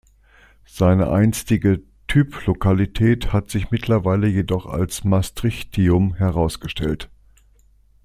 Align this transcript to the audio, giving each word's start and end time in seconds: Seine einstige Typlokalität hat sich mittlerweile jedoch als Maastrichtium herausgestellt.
Seine 0.65 1.11
einstige 1.11 1.83
Typlokalität 2.07 3.33
hat 3.33 3.51
sich 3.51 3.69
mittlerweile 3.69 4.25
jedoch 4.27 4.65
als 4.65 5.03
Maastrichtium 5.03 6.15
herausgestellt. 6.15 7.07